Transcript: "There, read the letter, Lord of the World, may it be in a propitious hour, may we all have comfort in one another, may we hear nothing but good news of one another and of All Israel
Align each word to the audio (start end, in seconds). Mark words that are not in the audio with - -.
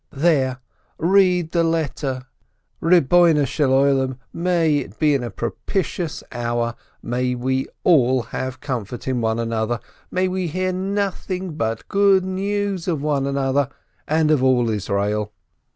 "There, 0.13 0.57
read 0.97 1.51
the 1.51 1.63
letter, 1.63 2.25
Lord 2.81 2.95
of 2.95 3.09
the 3.09 3.65
World, 3.67 4.17
may 4.33 4.77
it 4.77 4.97
be 4.97 5.13
in 5.13 5.23
a 5.23 5.29
propitious 5.29 6.23
hour, 6.31 6.73
may 7.03 7.35
we 7.35 7.67
all 7.83 8.23
have 8.23 8.61
comfort 8.61 9.07
in 9.07 9.21
one 9.21 9.37
another, 9.37 9.79
may 10.09 10.27
we 10.27 10.47
hear 10.47 10.71
nothing 10.73 11.53
but 11.55 11.87
good 11.87 12.25
news 12.25 12.87
of 12.87 13.03
one 13.03 13.27
another 13.27 13.69
and 14.09 14.31
of 14.31 14.41
All 14.41 14.71
Israel 14.71 15.33